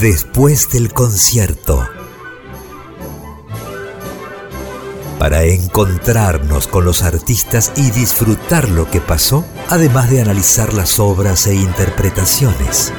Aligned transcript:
Después 0.00 0.68
del 0.70 0.92
concierto. 0.92 1.82
Para 5.18 5.44
encontrarnos 5.44 6.66
con 6.66 6.84
los 6.84 7.02
artistas 7.02 7.72
y 7.76 7.90
disfrutar 7.92 8.68
lo 8.68 8.90
que 8.90 9.00
pasó, 9.00 9.46
además 9.70 10.10
de 10.10 10.20
analizar 10.20 10.74
las 10.74 11.00
obras 11.00 11.46
e 11.46 11.54
interpretaciones. 11.54 12.92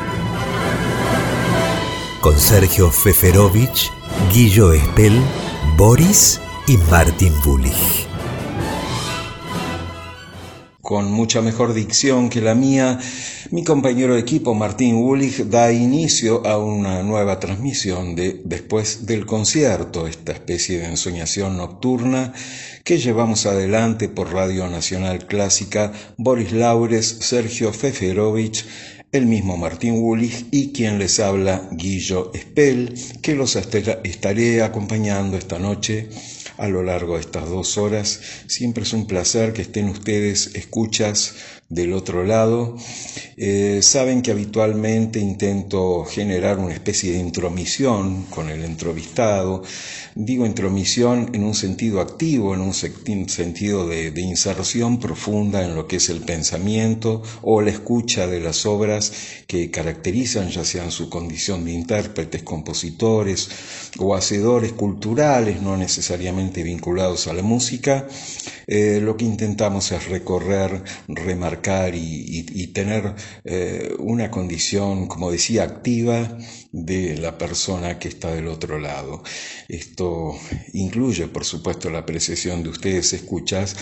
Con 2.20 2.39
Sergio 2.39 2.89
Feferovich, 2.89 3.91
Guillo 4.34 4.73
Espel, 4.73 5.21
Boris 5.78 6.39
y 6.65 6.78
Martin 6.78 7.34
Bullich 7.43 8.07
con 10.87 11.11
mucha 11.11 11.42
mejor 11.42 11.73
dicción 11.73 12.29
que 12.29 12.39
la 12.39 12.56
mía, 12.56 12.98
mi 13.51 13.64
compañero 13.64 14.15
de 14.15 14.19
equipo 14.19 14.54
Martín 14.54 14.96
Wulich 14.96 15.46
da 15.46 15.71
inicio 15.71 16.46
a 16.46 16.57
una 16.57 17.01
nueva 17.04 17.39
transmisión 17.39 18.15
de 18.15 18.42
Después 18.43 19.06
del 19.06 19.25
concierto, 19.25 20.07
esta 20.07 20.33
especie 20.33 20.79
de 20.79 20.87
ensoñación 20.87 21.57
nocturna 21.57 22.33
que 22.83 22.97
llevamos 22.97 23.46
adelante 23.46 24.10
por 24.10 24.33
Radio 24.33 24.68
Nacional 24.68 25.28
Clásica 25.28 25.93
Boris 26.18 26.51
Laures, 26.51 27.07
Sergio 27.21 27.71
Feferovich, 27.71 28.65
el 29.11 29.25
mismo 29.25 29.56
Martín 29.56 29.95
Wulich 30.00 30.48
y 30.51 30.73
quien 30.73 31.00
les 31.00 31.20
habla 31.20 31.70
Guillo 31.71 32.31
Espel, 32.34 32.94
que 33.22 33.36
los 33.36 33.56
estaré 33.56 34.61
acompañando 34.61 35.38
esta 35.38 35.58
noche 35.59 36.09
a 36.58 36.67
lo 36.67 36.84
largo 36.84 37.16
de 37.16 37.22
estas 37.22 37.50
dos 37.50 37.78
horas. 37.78 38.20
Siempre 38.48 38.84
es 38.84 38.94
un 38.94 39.08
placer 39.08 39.54
que 39.54 39.62
estén 39.62 39.90
ustedes 39.90 40.52
escuchas 40.56 41.36
del 41.70 41.94
otro 41.94 42.23
lado. 42.23 42.78
Eh, 43.36 43.80
saben 43.81 44.22
que 44.22 44.31
habitualmente 44.31 45.20
intento 45.20 46.06
generar 46.06 46.59
una 46.59 46.73
especie 46.73 47.12
de 47.12 47.20
intromisión 47.20 48.23
con 48.26 48.50
el 48.50 48.64
entrevistado. 48.64 49.64
Digo 50.20 50.48
intromisión 50.48 51.30
en 51.34 51.44
un 51.44 51.54
sentido 51.54 52.02
activo, 52.02 52.56
en 52.56 52.62
un 52.62 52.73
sentido 52.73 53.88
de, 53.88 54.20
inserción 54.20 55.00
profunda 55.00 55.64
en 55.64 55.76
lo 55.76 55.88
que 55.88 55.98
es 55.98 56.09
el 56.09 56.22
pensamiento 56.22 57.22
o 57.44 57.62
la 57.62 57.70
escucha 57.70 58.26
de 58.26 58.40
las 58.40 58.66
obras 58.66 59.14
que 59.46 59.70
caracterizan 59.70 60.50
ya 60.50 60.66
sean 60.66 60.90
su 60.90 61.08
condición 61.12 61.66
de 61.66 61.74
intérpretes, 61.74 62.42
compositores 62.42 63.48
o 64.00 64.16
hacedores 64.16 64.74
culturales, 64.74 65.62
no 65.62 65.78
necesariamente 65.78 66.64
vinculados 66.64 67.28
a 67.28 67.34
la 67.34 67.44
música. 67.44 68.08
Eh, 68.66 69.00
lo 69.02 69.16
que 69.18 69.26
intentamos 69.26 69.92
es 69.92 70.09
recorrer, 70.09 70.84
remarcar 71.08 71.94
y, 71.96 72.68
tener 72.74 73.16
eh, 73.46 73.94
una 74.00 74.30
condición, 74.30 75.08
como 75.08 75.31
decía, 75.31 75.64
activa 75.64 76.38
de 76.72 77.18
la 77.18 77.38
persona 77.38 77.98
que 77.98 78.09
está 78.09 78.34
del 78.34 78.48
otro 78.48 78.78
lado. 78.78 79.24
Esto 79.70 80.06
incluye, 80.73 81.27
por 81.27 81.45
supuesto, 81.45 81.89
la 81.89 82.00
apreciación 82.00 82.63
de 82.63 82.69
ustedes, 82.69 83.13
escuchas. 83.13 83.75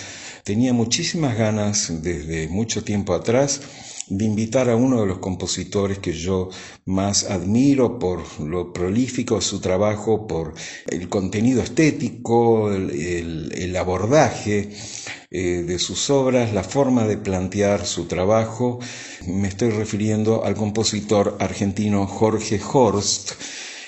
Tenía 0.44 0.74
muchísimas 0.74 1.38
ganas 1.38 2.04
desde 2.04 2.48
mucho 2.48 2.84
tiempo 2.84 3.14
atrás 3.14 3.62
de 4.08 4.26
invitar 4.26 4.70
a 4.70 4.76
uno 4.76 5.02
de 5.02 5.08
los 5.08 5.18
compositores 5.18 5.98
que 6.00 6.14
yo 6.14 6.50
más 6.86 7.24
admiro 7.24 7.98
por 7.98 8.40
lo 8.40 8.72
prolífico 8.72 9.36
de 9.36 9.42
su 9.42 9.60
trabajo, 9.60 10.28
por 10.28 10.54
el 10.88 11.10
contenido 11.10 11.64
estético, 11.64 12.72
el, 12.72 13.76
abordaje 13.76 14.70
eh, 15.32 15.64
de 15.68 15.80
sus 15.80 16.10
obras, 16.10 16.54
la 16.54 16.64
forma 16.64 17.06
de 17.08 17.18
plantear 17.18 17.86
su 17.86 18.06
trabajo. 18.06 18.80
Me 19.28 19.48
estoy 19.48 19.72
refiriendo 19.72 20.46
al 20.46 20.56
compositor 20.56 21.38
argentino 21.40 22.06
Jorge 22.06 22.62
Horst. 22.72 23.34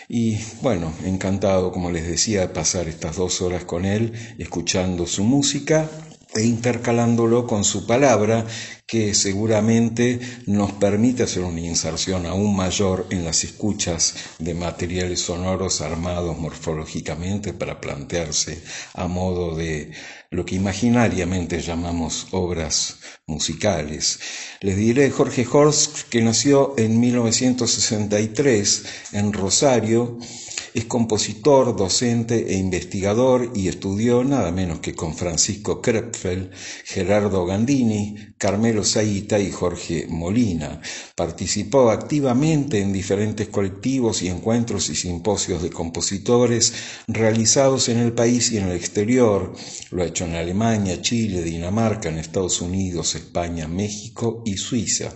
Y 0.09 0.37
bueno, 0.61 0.93
encantado, 1.03 1.71
como 1.71 1.91
les 1.91 2.07
decía, 2.07 2.41
de 2.41 2.47
pasar 2.47 2.87
estas 2.87 3.17
dos 3.17 3.41
horas 3.41 3.65
con 3.65 3.83
él, 3.85 4.13
escuchando 4.37 5.05
su 5.05 5.23
música 5.23 5.89
e 6.33 6.43
intercalándolo 6.43 7.47
con 7.47 7.63
su 7.63 7.85
palabra, 7.85 8.45
que 8.85 9.13
seguramente 9.13 10.19
nos 10.45 10.71
permite 10.71 11.23
hacer 11.23 11.43
una 11.43 11.59
inserción 11.59 12.25
aún 12.25 12.55
mayor 12.55 13.05
en 13.09 13.25
las 13.25 13.43
escuchas 13.43 14.15
de 14.39 14.53
materiales 14.53 15.19
sonoros 15.21 15.81
armados 15.81 16.37
morfológicamente 16.37 17.51
para 17.51 17.81
plantearse 17.81 18.63
a 18.93 19.07
modo 19.07 19.55
de 19.55 19.91
lo 20.29 20.45
que 20.45 20.55
imaginariamente 20.55 21.61
llamamos 21.61 22.27
obras 22.31 22.99
musicales. 23.25 24.19
Les 24.61 24.77
diré 24.77 25.11
Jorge 25.11 25.45
Horst, 25.51 26.09
que 26.09 26.21
nació 26.21 26.73
en 26.77 26.99
1963 26.99 28.85
en 29.13 29.33
Rosario, 29.33 30.17
es 30.77 30.85
compositor, 30.85 31.75
docente 31.75 32.53
e 32.53 32.57
investigador 32.57 33.51
y 33.55 33.67
estudió 33.67 34.23
nada 34.23 34.51
menos 34.51 34.79
que 34.79 34.93
con 34.93 35.15
Francisco 35.15 35.81
Krepfel, 35.81 36.51
Gerardo 36.85 37.47
Gandini, 37.47 38.15
Carmelo 38.37 38.83
Saita 38.83 39.39
y 39.39 39.49
Jorge 39.49 40.05
Molina. 40.07 40.79
Participó 41.15 41.89
activamente 41.89 42.79
en 42.79 42.93
diferentes 42.93 43.47
colectivos 43.47 44.21
y 44.21 44.27
encuentros 44.27 44.89
y 44.89 44.95
simposios 44.95 45.63
de 45.63 45.71
compositores 45.71 46.73
realizados 47.07 47.89
en 47.89 47.97
el 47.97 48.13
país 48.13 48.51
y 48.51 48.57
en 48.57 48.67
el 48.67 48.77
exterior. 48.77 49.53
Lo 49.89 50.03
ha 50.03 50.05
hecho 50.05 50.25
en 50.25 50.35
Alemania, 50.35 51.01
Chile, 51.01 51.41
Dinamarca, 51.41 52.09
en 52.09 52.19
Estados 52.19 52.61
Unidos, 52.61 53.15
España, 53.15 53.67
México 53.67 54.43
y 54.45 54.57
Suiza. 54.57 55.11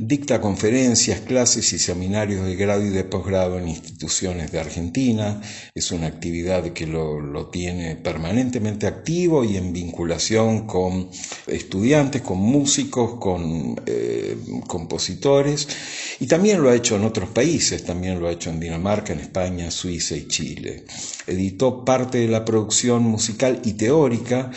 Dicta 0.00 0.40
conferencias, 0.40 1.22
clases 1.22 1.72
y 1.72 1.78
seminarios 1.80 2.46
de 2.46 2.54
grado 2.54 2.86
y 2.86 2.90
de 2.90 3.02
posgrado 3.02 3.58
en 3.58 3.66
instituciones 3.66 4.52
de 4.52 4.60
Argentina. 4.60 5.42
Es 5.74 5.90
una 5.90 6.06
actividad 6.06 6.62
que 6.72 6.86
lo, 6.86 7.48
tiene 7.48 7.96
permanentemente 7.96 8.86
activo 8.86 9.42
y 9.42 9.56
en 9.56 9.72
vinculación 9.72 10.68
con 10.68 11.10
estudiantes, 11.48 12.22
con 12.22 12.38
músicos, 12.38 13.18
con 13.18 13.74
eh, 13.86 14.36
compositores. 14.68 15.66
Y 16.20 16.28
también 16.28 16.62
lo 16.62 16.70
ha 16.70 16.76
hecho 16.76 16.94
en 16.94 17.02
otros 17.02 17.30
países, 17.30 17.84
también 17.84 18.20
lo 18.20 18.28
ha 18.28 18.32
hecho 18.32 18.50
en 18.50 18.60
Dinamarca, 18.60 19.12
en 19.12 19.18
España, 19.18 19.68
Suiza 19.72 20.14
y 20.14 20.28
Chile. 20.28 20.84
Editó 21.26 21.84
parte 21.84 22.18
de 22.18 22.28
la 22.28 22.44
producción 22.44 23.02
musical 23.02 23.60
y 23.64 23.72
teórica 23.72 24.52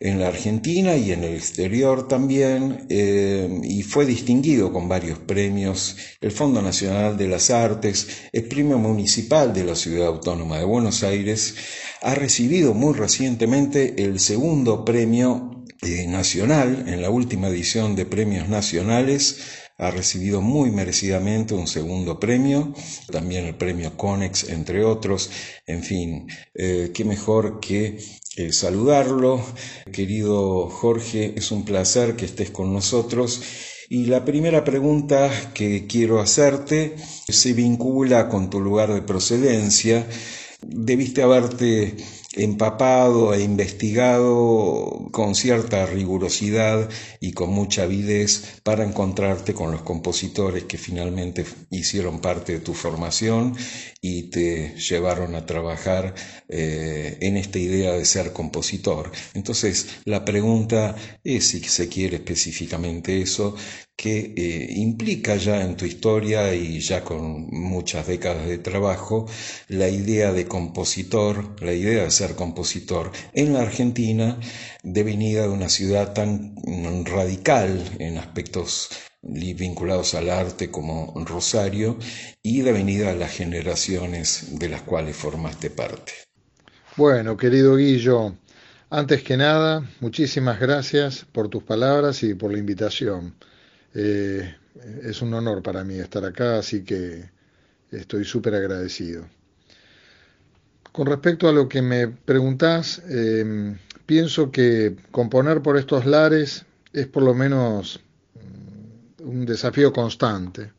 en 0.00 0.20
la 0.20 0.28
Argentina 0.28 0.96
y 0.96 1.12
en 1.12 1.24
el 1.24 1.34
exterior 1.34 2.08
también, 2.08 2.86
eh, 2.90 3.60
y 3.62 3.82
fue 3.82 4.04
distinguido 4.06 4.72
con 4.72 4.88
varios 4.88 5.18
premios, 5.18 5.96
el 6.20 6.32
Fondo 6.32 6.60
Nacional 6.62 7.16
de 7.16 7.28
las 7.28 7.50
Artes, 7.50 8.08
el 8.32 8.44
Premio 8.44 8.78
Municipal 8.78 9.52
de 9.52 9.64
la 9.64 9.74
Ciudad 9.74 10.08
Autónoma 10.08 10.58
de 10.58 10.64
Buenos 10.64 11.02
Aires, 11.02 11.54
ha 12.02 12.14
recibido 12.14 12.74
muy 12.74 12.94
recientemente 12.94 14.04
el 14.04 14.20
segundo 14.20 14.84
premio 14.84 15.64
eh, 15.82 16.06
nacional 16.06 16.84
en 16.86 17.02
la 17.02 17.10
última 17.10 17.48
edición 17.48 17.96
de 17.96 18.06
premios 18.06 18.48
nacionales 18.48 19.65
ha 19.78 19.90
recibido 19.90 20.40
muy 20.40 20.70
merecidamente 20.70 21.54
un 21.54 21.66
segundo 21.66 22.18
premio, 22.18 22.72
también 23.10 23.44
el 23.44 23.56
premio 23.56 23.96
Conex, 23.96 24.48
entre 24.48 24.84
otros. 24.84 25.30
En 25.66 25.82
fin, 25.82 26.26
eh, 26.54 26.92
qué 26.94 27.04
mejor 27.04 27.60
que 27.60 27.98
eh, 28.36 28.52
saludarlo. 28.52 29.44
Querido 29.92 30.68
Jorge, 30.68 31.34
es 31.36 31.50
un 31.50 31.64
placer 31.64 32.16
que 32.16 32.24
estés 32.24 32.50
con 32.50 32.72
nosotros. 32.72 33.42
Y 33.88 34.06
la 34.06 34.24
primera 34.24 34.64
pregunta 34.64 35.30
que 35.54 35.86
quiero 35.86 36.20
hacerte 36.20 36.96
se 37.28 37.52
vincula 37.52 38.28
con 38.28 38.50
tu 38.50 38.60
lugar 38.60 38.92
de 38.92 39.02
procedencia. 39.02 40.06
Debiste 40.62 41.22
haberte 41.22 41.96
empapado 42.36 43.34
e 43.34 43.42
investigado 43.42 45.08
con 45.10 45.34
cierta 45.34 45.86
rigurosidad 45.86 46.88
y 47.20 47.32
con 47.32 47.50
mucha 47.50 47.84
avidez 47.84 48.60
para 48.62 48.84
encontrarte 48.84 49.54
con 49.54 49.72
los 49.72 49.82
compositores 49.82 50.64
que 50.64 50.78
finalmente 50.78 51.44
hicieron 51.70 52.20
parte 52.20 52.52
de 52.52 52.60
tu 52.60 52.74
formación 52.74 53.56
y 54.00 54.24
te 54.24 54.76
llevaron 54.76 55.34
a 55.34 55.46
trabajar 55.46 56.14
eh, 56.48 57.16
en 57.20 57.36
esta 57.36 57.58
idea 57.58 57.92
de 57.92 58.04
ser 58.04 58.32
compositor. 58.32 59.10
Entonces, 59.34 59.88
la 60.04 60.24
pregunta 60.24 60.94
es 61.24 61.48
si 61.48 61.60
se 61.60 61.88
quiere 61.88 62.16
específicamente 62.16 63.20
eso, 63.22 63.56
que 63.96 64.34
eh, 64.36 64.72
implica 64.76 65.36
ya 65.36 65.62
en 65.62 65.76
tu 65.76 65.86
historia 65.86 66.54
y 66.54 66.80
ya 66.80 67.02
con 67.02 67.46
muchas 67.48 68.06
décadas 68.06 68.46
de 68.46 68.58
trabajo 68.58 69.26
la 69.68 69.88
idea 69.88 70.32
de 70.32 70.46
compositor, 70.46 71.60
la 71.62 71.72
idea 71.72 72.04
de 72.04 72.10
ser 72.10 72.34
compositor 72.34 73.10
en 73.32 73.54
la 73.54 73.62
Argentina, 73.62 74.38
devenida 74.82 75.42
de 75.42 75.48
una 75.48 75.70
ciudad 75.70 76.12
tan 76.12 76.54
radical 77.06 77.82
en 77.98 78.18
aspectos 78.18 78.90
vinculados 79.22 80.14
al 80.14 80.30
arte 80.30 80.70
como 80.70 81.12
Rosario 81.26 81.98
y 82.42 82.60
devenida 82.60 83.10
a 83.10 83.14
las 83.14 83.32
generaciones 83.32 84.58
de 84.58 84.68
las 84.68 84.82
cuales 84.82 85.16
formaste 85.16 85.70
parte. 85.70 86.12
Bueno, 86.96 87.36
querido 87.36 87.76
Guillo, 87.76 88.36
antes 88.90 89.22
que 89.22 89.36
nada, 89.36 89.88
muchísimas 90.00 90.60
gracias 90.60 91.26
por 91.32 91.48
tus 91.48 91.62
palabras 91.62 92.22
y 92.22 92.34
por 92.34 92.52
la 92.52 92.58
invitación. 92.58 93.34
Eh, 93.98 94.54
es 95.04 95.22
un 95.22 95.32
honor 95.32 95.62
para 95.62 95.82
mí 95.82 95.94
estar 95.94 96.22
acá, 96.22 96.58
así 96.58 96.84
que 96.84 97.30
estoy 97.90 98.26
súper 98.26 98.54
agradecido. 98.54 99.26
Con 100.92 101.06
respecto 101.06 101.48
a 101.48 101.52
lo 101.52 101.66
que 101.66 101.80
me 101.80 102.08
preguntás, 102.08 103.02
em, 103.08 103.78
pienso 104.04 104.50
que 104.50 104.96
componer 105.10 105.62
por 105.62 105.78
estos 105.78 106.04
lares 106.04 106.66
es 106.92 107.06
por 107.06 107.22
lo 107.22 107.32
menos 107.34 108.00
mm, 108.34 109.28
un 109.28 109.46
desafío 109.46 109.94
constante. 109.94 110.72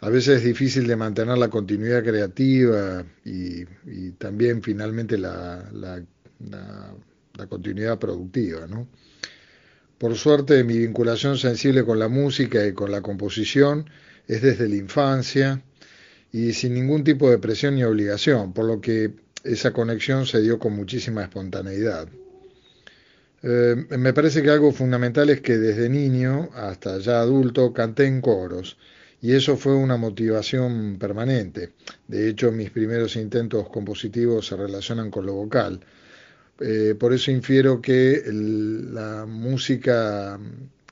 A 0.00 0.08
veces 0.08 0.38
es 0.38 0.44
difícil 0.44 0.86
de 0.86 0.96
mantener 0.96 1.36
la 1.36 1.48
continuidad 1.48 2.02
creativa 2.02 3.04
y, 3.24 3.64
también 4.12 4.62
finalmente 4.62 5.18
la, 5.18 5.68
la 5.72 7.46
continuidad 7.46 7.98
productiva. 7.98 8.66
¿no? 8.66 8.88
Por 10.02 10.16
suerte 10.16 10.64
mi 10.64 10.78
vinculación 10.78 11.38
sensible 11.38 11.84
con 11.84 11.96
la 12.00 12.08
música 12.08 12.66
y 12.66 12.72
con 12.72 12.90
la 12.90 13.02
composición 13.02 13.88
es 14.26 14.42
desde 14.42 14.68
la 14.68 14.74
infancia 14.74 15.62
y 16.32 16.54
sin 16.54 16.74
ningún 16.74 17.04
tipo 17.04 17.30
de 17.30 17.38
presión 17.38 17.76
ni 17.76 17.84
obligación, 17.84 18.52
por 18.52 18.64
lo 18.64 18.80
que 18.80 19.12
esa 19.44 19.72
conexión 19.72 20.26
se 20.26 20.42
dio 20.42 20.58
con 20.58 20.74
muchísima 20.74 21.22
espontaneidad. 21.22 22.08
Eh, 23.44 23.76
me 23.96 24.12
parece 24.12 24.42
que 24.42 24.50
algo 24.50 24.72
fundamental 24.72 25.30
es 25.30 25.40
que 25.40 25.56
desde 25.56 25.88
niño 25.88 26.50
hasta 26.52 26.98
ya 26.98 27.20
adulto 27.20 27.72
canté 27.72 28.06
en 28.06 28.20
coros 28.20 28.78
y 29.20 29.34
eso 29.34 29.56
fue 29.56 29.76
una 29.76 29.96
motivación 29.96 30.96
permanente. 30.98 31.74
De 32.08 32.28
hecho, 32.28 32.50
mis 32.50 32.72
primeros 32.72 33.14
intentos 33.14 33.68
compositivos 33.68 34.48
se 34.48 34.56
relacionan 34.56 35.12
con 35.12 35.26
lo 35.26 35.34
vocal. 35.34 35.78
Eh, 36.64 36.94
por 36.98 37.12
eso 37.12 37.30
infiero 37.30 37.80
que 37.80 38.22
la 38.26 39.26
música 39.26 40.38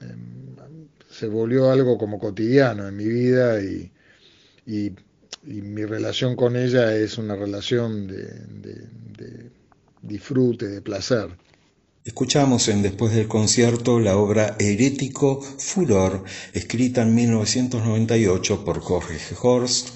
em, 0.00 0.56
se 1.08 1.28
volvió 1.28 1.70
algo 1.70 1.96
como 1.98 2.18
cotidiano 2.18 2.88
en 2.88 2.96
mi 2.96 3.06
vida 3.06 3.60
y, 3.62 3.90
mi 5.42 5.84
relación 5.84 6.36
con 6.36 6.54
ella 6.54 6.94
es 6.94 7.18
una 7.18 7.34
relación 7.34 8.06
de 8.06 9.50
disfrute, 10.02 10.68
de 10.68 10.82
placer. 10.82 11.28
Escuchamos 12.02 12.68
en 12.68 12.80
Después 12.80 13.12
del 13.12 13.28
concierto 13.28 14.00
la 14.00 14.16
obra 14.16 14.56
Herético 14.58 15.42
Furor, 15.42 16.24
escrita 16.54 17.02
en 17.02 17.14
1998 17.14 18.64
por 18.64 18.80
Jorge 18.80 19.18
Horst. 19.38 19.90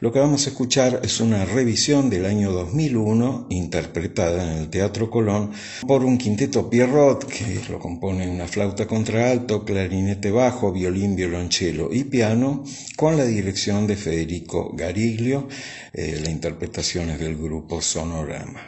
Lo 0.00 0.10
que 0.10 0.20
vamos 0.20 0.46
a 0.46 0.50
escuchar 0.50 1.02
es 1.04 1.20
una 1.20 1.44
revisión 1.44 2.08
del 2.08 2.24
año 2.24 2.50
2001, 2.50 3.48
interpretada 3.50 4.50
en 4.50 4.56
el 4.56 4.70
Teatro 4.70 5.10
Colón 5.10 5.50
por 5.86 6.02
un 6.02 6.16
quinteto 6.16 6.70
Pierrot, 6.70 7.26
que 7.26 7.60
lo 7.68 7.78
compone 7.78 8.26
una 8.26 8.48
flauta 8.48 8.86
contralto, 8.86 9.62
clarinete 9.62 10.30
bajo, 10.30 10.72
violín, 10.72 11.14
violonchelo 11.14 11.92
y 11.92 12.04
piano, 12.04 12.64
con 12.96 13.18
la 13.18 13.24
dirección 13.26 13.86
de 13.86 13.96
Federico 13.96 14.72
Gariglio. 14.74 15.46
Eh, 15.92 16.22
la 16.24 16.30
interpretación 16.30 17.10
es 17.10 17.20
del 17.20 17.36
grupo 17.36 17.82
Sonorama. 17.82 18.66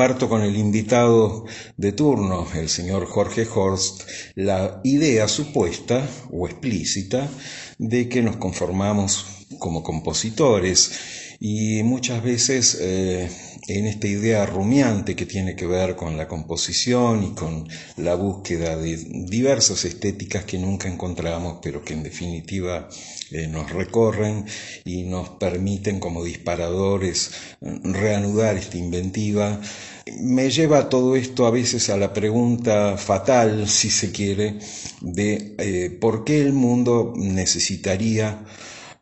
Comparto 0.00 0.30
con 0.30 0.40
el 0.40 0.56
invitado 0.56 1.44
de 1.76 1.92
turno, 1.92 2.46
el 2.54 2.70
señor 2.70 3.04
Jorge 3.04 3.46
Horst, 3.46 4.02
la 4.34 4.80
idea 4.82 5.28
supuesta 5.28 6.08
o 6.30 6.46
explícita 6.46 7.28
de 7.76 8.08
que 8.08 8.22
nos 8.22 8.36
conformamos 8.36 9.46
como 9.58 9.82
compositores 9.82 10.92
y 11.38 11.82
muchas 11.82 12.22
veces 12.22 12.78
eh, 12.80 13.30
en 13.78 13.86
esta 13.86 14.08
idea 14.08 14.46
rumiante 14.46 15.14
que 15.14 15.26
tiene 15.26 15.54
que 15.54 15.66
ver 15.66 15.94
con 15.94 16.16
la 16.16 16.26
composición 16.26 17.22
y 17.22 17.34
con 17.34 17.68
la 17.96 18.14
búsqueda 18.14 18.76
de 18.76 18.96
diversas 18.96 19.84
estéticas 19.84 20.44
que 20.44 20.58
nunca 20.58 20.88
encontramos, 20.88 21.58
pero 21.62 21.84
que 21.84 21.94
en 21.94 22.02
definitiva 22.02 22.88
eh, 23.30 23.46
nos 23.46 23.70
recorren 23.70 24.44
y 24.84 25.04
nos 25.04 25.28
permiten 25.30 26.00
como 26.00 26.24
disparadores 26.24 27.30
reanudar 27.60 28.56
esta 28.56 28.76
inventiva. 28.76 29.60
Me 30.20 30.50
lleva 30.50 30.88
todo 30.88 31.14
esto 31.14 31.46
a 31.46 31.50
veces 31.50 31.90
a 31.90 31.96
la 31.96 32.12
pregunta 32.12 32.96
fatal, 32.96 33.68
si 33.68 33.88
se 33.90 34.10
quiere, 34.10 34.58
de 35.00 35.54
eh, 35.58 35.90
por 35.90 36.24
qué 36.24 36.40
el 36.40 36.52
mundo 36.52 37.12
necesitaría 37.16 38.44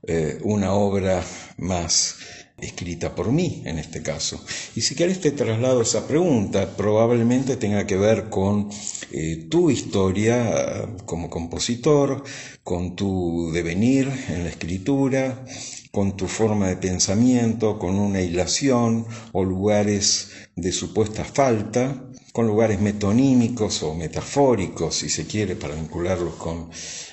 eh, 0.07 0.39
una 0.43 0.75
obra 0.75 1.25
más 1.57 2.18
escrita 2.61 3.15
por 3.15 3.31
mí 3.33 3.63
en 3.65 3.79
este 3.79 4.03
caso. 4.03 4.45
Y 4.75 4.81
si 4.81 4.95
quieres 4.95 5.21
te 5.21 5.31
traslado 5.31 5.83
esa 5.83 6.07
pregunta, 6.07 6.77
probablemente 6.77 7.57
tenga 7.57 7.87
que 7.87 7.97
ver 7.97 8.29
con 8.29 8.69
eh, 9.13 9.47
tu 9.49 9.71
historia 9.71 10.51
ah, 10.53 10.89
como 11.05 11.31
compositor, 11.31 12.25
con 12.65 12.97
tu 12.97 13.51
devenir 13.53 14.11
en 14.29 14.45
la 14.45 14.51
escritura, 14.51 15.45
con 15.91 16.17
tu 16.17 16.27
forma 16.27 16.69
de 16.69 16.77
pensamiento, 16.77 17.79
con 17.79 17.99
una 17.99 18.21
hilación 18.21 19.07
o 19.33 19.45
lugares 19.45 20.31
de 20.55 20.73
supuesta 20.73 21.25
falta, 21.25 22.08
con 22.39 22.47
lugares 22.47 22.81
metonímicos 22.81 23.83
o 23.83 23.97
metafóricos, 23.97 24.95
si 24.95 25.09
se 25.09 25.27
quiere, 25.27 25.57
para 25.57 25.75
vincularlos 25.75 26.35
con 26.35 26.71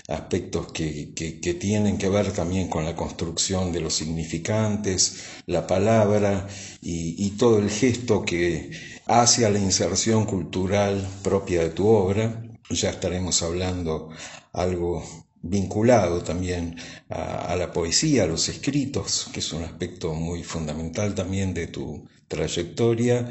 aspectos 0.08 0.72
que, 0.72 1.14
tienen 1.60 1.98
que 1.98 2.10
ver 2.10 2.32
también 2.32 2.68
con 2.68 2.86
la 2.86 2.96
construcción 2.96 3.72
de 3.72 3.80
los 3.80 3.96
significantes, 3.96 5.24
la 5.48 5.66
palabra 5.66 6.48
y, 6.80 7.32
todo 7.40 7.58
el 7.58 7.72
gesto 7.72 8.24
que 8.24 8.70
hace 9.08 9.48
a 9.48 9.50
la 9.50 9.58
inserción 9.58 10.28
cultural 10.28 11.04
propia 11.24 11.64
de 11.64 11.72
tu 11.72 11.88
obra. 11.88 12.44
Ya 12.70 12.92
estaremos 12.92 13.42
hablando 13.42 14.12
algo 14.54 15.04
vinculado 15.42 16.22
también 16.22 16.76
a, 17.10 17.52
a, 17.52 17.56
la 17.56 17.74
poesía, 17.74 18.26
a 18.26 18.28
los 18.28 18.48
escritos, 18.48 19.28
que 19.34 19.40
es 19.40 19.52
un 19.54 19.64
aspecto 19.64 20.14
muy 20.14 20.44
fundamental 20.44 21.16
también 21.16 21.56
de 21.56 21.66
tu 21.66 22.08
trayectoria. 22.28 23.28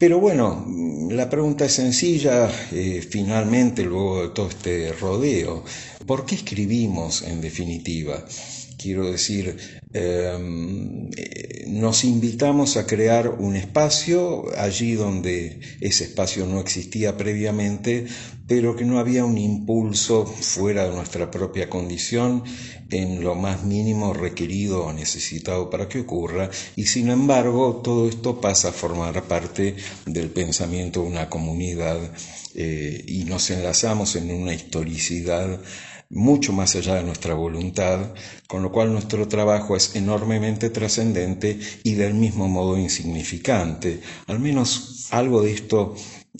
Pero 0.00 0.18
bueno, 0.18 0.64
la 1.10 1.28
pregunta 1.28 1.66
es 1.66 1.72
sencilla, 1.72 2.50
eh, 2.72 3.06
finalmente, 3.06 3.82
luego 3.82 4.22
de 4.22 4.28
todo 4.30 4.48
este 4.48 4.94
rodeo, 4.94 5.62
¿por 6.06 6.24
qué 6.24 6.36
escribimos 6.36 7.20
en 7.20 7.42
definitiva? 7.42 8.24
Quiero 8.78 9.12
decir, 9.12 9.79
eh, 9.92 11.66
nos 11.66 12.04
invitamos 12.04 12.76
a 12.76 12.86
crear 12.86 13.28
un 13.28 13.56
espacio 13.56 14.44
allí 14.56 14.92
donde 14.92 15.60
ese 15.80 16.04
espacio 16.04 16.46
no 16.46 16.60
existía 16.60 17.16
previamente, 17.16 18.06
pero 18.46 18.76
que 18.76 18.84
no 18.84 18.98
había 18.98 19.24
un 19.24 19.38
impulso 19.38 20.26
fuera 20.26 20.88
de 20.88 20.94
nuestra 20.94 21.30
propia 21.30 21.70
condición 21.70 22.42
en 22.90 23.22
lo 23.22 23.34
más 23.34 23.64
mínimo 23.64 24.12
requerido 24.12 24.84
o 24.84 24.92
necesitado 24.92 25.70
para 25.70 25.88
que 25.88 26.00
ocurra. 26.00 26.50
Y 26.76 26.86
sin 26.86 27.08
embargo 27.10 27.80
todo 27.82 28.08
esto 28.08 28.40
pasa 28.40 28.68
a 28.68 28.72
formar 28.72 29.22
parte 29.24 29.76
del 30.06 30.30
pensamiento 30.30 31.02
de 31.02 31.08
una 31.08 31.28
comunidad 31.28 31.98
eh, 32.54 33.04
y 33.06 33.24
nos 33.24 33.50
enlazamos 33.50 34.16
en 34.16 34.32
una 34.32 34.52
historicidad 34.54 35.60
mucho 36.10 36.52
más 36.52 36.74
allá 36.74 36.96
de 36.96 37.04
nuestra 37.04 37.34
voluntad, 37.34 38.12
con 38.48 38.62
lo 38.62 38.72
cual 38.72 38.92
nuestro 38.92 39.28
trabajo 39.28 39.76
es 39.76 39.94
enormemente 39.94 40.68
trascendente 40.70 41.58
y 41.84 41.94
del 41.94 42.14
mismo 42.14 42.48
modo 42.48 42.76
insignificante. 42.76 44.00
Al 44.26 44.40
menos 44.40 45.08
algo 45.12 45.42
de 45.42 45.52
esto 45.52 45.94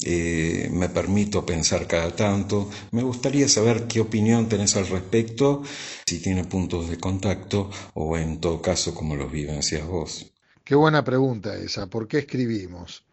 eh, 0.05 0.69
me 0.73 0.89
permito 0.89 1.47
pensar 1.47 1.87
cada 1.87 2.15
tanto. 2.15 2.69
Me 2.91 3.03
gustaría 3.03 3.49
saber 3.49 3.87
qué 3.87 4.01
opinión 4.01 4.49
tenés 4.49 4.77
al 4.77 4.89
respecto, 4.89 5.63
si 6.07 6.21
tiene 6.21 6.45
puntos 6.45 6.89
de 6.91 6.99
contacto 6.99 7.71
o 7.95 8.17
en 8.17 8.41
todo 8.41 8.61
caso 8.61 8.95
cómo 8.95 9.15
los 9.15 9.31
vivencias 9.31 9.87
vos. 9.87 10.33
Qué 10.65 10.75
buena 10.75 11.05
pregunta 11.05 11.57
esa. 11.57 11.87
¿Por 11.89 12.09
qué 12.09 12.19
escribimos? 12.19 13.05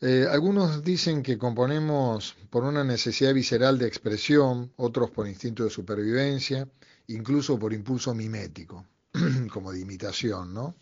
Eh, 0.00 0.26
algunos 0.30 0.84
dicen 0.84 1.22
que 1.24 1.38
componemos 1.38 2.36
por 2.50 2.62
una 2.64 2.84
necesidad 2.84 3.34
visceral 3.34 3.78
de 3.78 3.88
expresión, 3.88 4.72
otros 4.76 5.10
por 5.10 5.26
instinto 5.26 5.64
de 5.64 5.70
supervivencia, 5.70 6.68
incluso 7.08 7.58
por 7.58 7.72
impulso 7.72 8.14
mimético, 8.14 8.86
como 9.52 9.72
de 9.72 9.80
imitación, 9.80 10.54
¿no? 10.54 10.76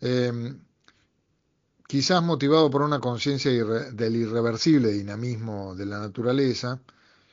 Em, 0.00 0.60
quizás 1.88 2.22
motivado 2.22 2.70
por 2.70 2.82
una 2.82 3.00
conciencia 3.00 3.50
del 3.50 4.16
irreversible 4.16 4.92
dinamismo 4.92 5.74
de 5.74 5.86
la 5.86 5.98
naturaleza, 5.98 6.80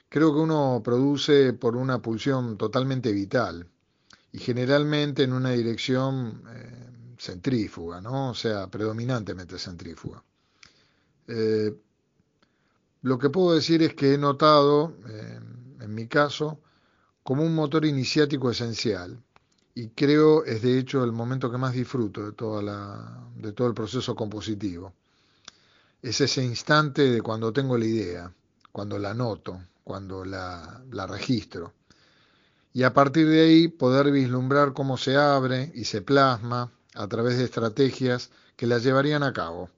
creo 0.09 0.33
que 0.33 0.39
uno 0.39 0.81
produce 0.83 1.53
por 1.53 1.75
una 1.75 2.01
pulsión 2.01 2.57
totalmente 2.57 3.11
vital 3.11 3.67
y 4.31 4.39
generalmente 4.39 5.23
en 5.23 5.33
una 5.33 5.51
dirección 5.51 6.43
eh, 6.49 7.15
centrífuga, 7.19 8.01
¿no? 8.01 8.31
O 8.31 8.35
sea, 8.35 8.67
predominantemente 8.67 9.59
centrífuga. 9.59 10.23
Eh, 11.33 11.73
lo 13.03 13.17
que 13.17 13.29
puedo 13.29 13.55
decir 13.55 13.81
es 13.81 13.95
que 13.95 14.13
he 14.13 14.17
notado, 14.17 14.93
en 15.79 15.95
mi 15.95 16.07
caso, 16.07 16.59
como 17.23 17.43
un 17.43 17.55
motor 17.55 17.85
iniciático 17.85 18.51
esencial 18.51 19.17
y 19.73 19.89
creo 19.89 20.43
es 20.43 20.61
de 20.61 20.77
hecho 20.77 21.03
el 21.03 21.11
momento 21.11 21.49
que 21.49 21.57
más 21.57 21.73
disfruto 21.73 22.25
de, 22.25 22.31
toda 22.33 22.61
la, 22.61 23.27
de 23.35 23.53
todo 23.53 23.67
el 23.67 23.73
proceso 23.73 24.15
compositivo. 24.15 24.93
Es 26.01 26.19
ese 26.19 26.43
instante 26.43 27.09
de 27.09 27.21
cuando 27.21 27.53
tengo 27.53 27.77
la 27.77 27.85
idea, 27.85 28.33
cuando 28.71 28.99
la 28.99 29.13
noto, 29.13 29.61
cuando 29.83 30.25
la, 30.25 30.83
la 30.91 31.07
registro. 31.07 31.73
Y 32.73 32.83
a 32.83 32.93
partir 32.93 33.27
de 33.27 33.41
ahí 33.41 33.67
poder 33.67 34.11
vislumbrar 34.11 34.73
cómo 34.73 34.97
se 34.97 35.15
abre 35.15 35.71
y 35.75 35.85
se 35.85 36.01
plasma 36.01 36.71
a 36.95 37.07
través 37.07 37.37
de 37.37 37.45
estrategias 37.45 38.29
que 38.55 38.67
la 38.67 38.79
llevarían 38.79 39.23
a 39.23 39.33
cabo. 39.33 39.69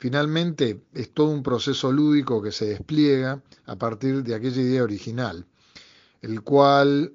Finalmente 0.00 0.80
es 0.94 1.12
todo 1.12 1.28
un 1.28 1.42
proceso 1.42 1.92
lúdico 1.92 2.40
que 2.40 2.52
se 2.52 2.64
despliega 2.64 3.42
a 3.66 3.76
partir 3.76 4.22
de 4.22 4.34
aquella 4.34 4.62
idea 4.62 4.82
original, 4.82 5.44
el 6.22 6.40
cual 6.40 7.12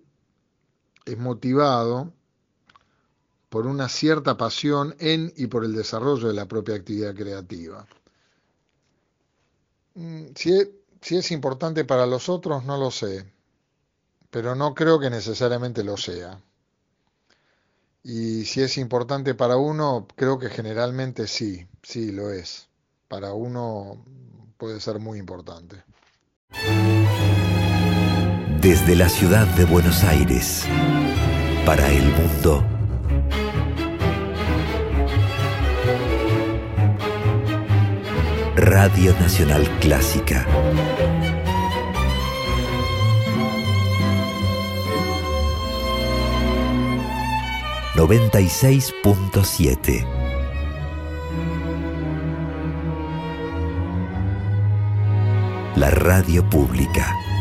es 1.03 1.17
motivado 1.17 2.13
por 3.49 3.65
una 3.65 3.89
cierta 3.89 4.37
pasión 4.37 4.95
en 4.99 5.33
y 5.35 5.47
por 5.47 5.65
el 5.65 5.73
desarrollo 5.73 6.27
de 6.27 6.35
la 6.35 6.47
propia 6.47 6.75
actividad 6.75 7.15
creativa. 7.15 7.87
Mm, 9.95 10.25
si 10.35 10.53
es, 10.53 10.69
si 11.01 11.17
es 11.17 11.31
importante 11.31 11.85
para 11.85 12.05
los 12.05 12.29
otros, 12.29 12.65
no 12.65 12.77
lo 12.77 12.91
sé, 12.91 13.25
pero 14.29 14.53
no 14.53 14.75
creo 14.75 14.99
que 14.99 15.09
necesariamente 15.09 15.83
lo 15.83 15.97
sea. 15.97 16.39
Y 18.03 18.45
si 18.45 18.61
es 18.61 18.77
importante 18.77 19.33
para 19.33 19.57
uno, 19.57 20.07
creo 20.15 20.37
que 20.37 20.49
generalmente 20.51 21.25
sí, 21.25 21.67
sí 21.81 22.11
lo 22.11 22.29
es 22.29 22.69
para 23.07 23.33
uno 23.33 24.03
puede 24.57 24.79
ser 24.79 24.99
muy 24.99 25.19
importante. 25.19 25.83
Desde 28.61 28.95
la 28.95 29.09
ciudad 29.09 29.45
de 29.55 29.65
Buenos 29.65 30.03
Aires, 30.03 30.65
para 31.65 31.91
el 31.91 32.09
mundo. 32.11 32.63
Radio 38.55 39.13
Nacional 39.19 39.67
Clásica. 39.79 40.47
...96.7 47.95 50.14
La 55.85 55.91
radio 55.91 56.41
pública. 56.49 57.34